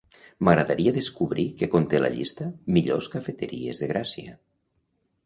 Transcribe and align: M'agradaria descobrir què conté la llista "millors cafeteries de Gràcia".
M'agradaria 0.47 0.93
descobrir 0.95 1.45
què 1.59 1.69
conté 1.75 1.99
la 2.03 2.09
llista 2.13 2.47
"millors 2.79 3.11
cafeteries 3.17 3.83
de 3.83 3.91
Gràcia". 3.93 4.35